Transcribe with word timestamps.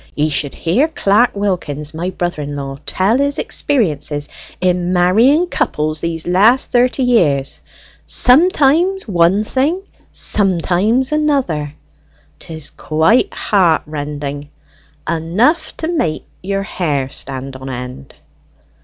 "Ye 0.15 0.31
should 0.31 0.55
hear 0.55 0.87
Clerk 0.87 1.35
Wilkins, 1.35 1.93
my 1.93 2.09
brother 2.09 2.43
law, 2.43 2.77
tell 2.87 3.19
his 3.19 3.37
experiences 3.37 4.29
in 4.59 4.91
marrying 4.93 5.45
couples 5.45 6.01
these 6.01 6.25
last 6.25 6.71
thirty 6.71 7.03
year: 7.03 7.43
sometimes 8.03 9.07
one 9.07 9.43
thing, 9.43 9.83
sometimes 10.11 11.11
another 11.11 11.75
'tis 12.39 12.71
quite 12.71 13.31
heart 13.31 13.83
rending 13.85 14.49
enough 15.07 15.77
to 15.77 15.87
make 15.87 16.25
your 16.41 16.63
hair 16.63 17.07
stand 17.07 17.55
on 17.55 17.69
end." 17.69 18.15